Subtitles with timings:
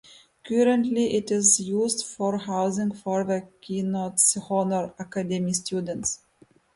[0.45, 4.15] Currently, it is used for housing for the Keystone
[4.49, 6.21] Honor Academy Students.